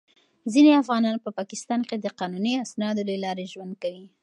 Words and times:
ځینې 0.53 0.71
افغانان 0.81 1.15
په 1.21 1.29
پاکستان 1.37 1.81
کې 1.89 1.95
د 1.99 2.05
قانوني 2.19 2.53
اسنادو 2.65 3.01
له 3.09 3.15
لارې 3.23 3.45
ژوند 3.53 3.73
کوي. 3.83 4.05